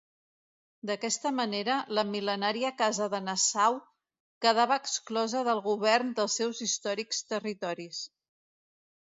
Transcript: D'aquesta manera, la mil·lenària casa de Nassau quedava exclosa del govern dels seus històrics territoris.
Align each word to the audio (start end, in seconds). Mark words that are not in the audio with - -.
D'aquesta 0.89 1.31
manera, 1.39 1.75
la 1.97 2.03
mil·lenària 2.13 2.71
casa 2.79 3.07
de 3.15 3.19
Nassau 3.25 3.77
quedava 4.47 4.79
exclosa 4.87 5.45
del 5.49 5.63
govern 5.69 6.11
dels 6.21 6.39
seus 6.43 6.65
històrics 6.69 7.25
territoris. 7.35 8.05